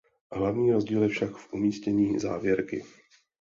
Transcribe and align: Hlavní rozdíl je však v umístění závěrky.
Hlavní 0.31 0.71
rozdíl 0.71 1.01
je 1.03 1.09
však 1.09 1.35
v 1.35 1.53
umístění 1.53 2.19
závěrky. 2.19 2.83